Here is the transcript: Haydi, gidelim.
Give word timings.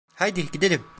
Haydi, 0.15 0.51
gidelim. 0.51 0.83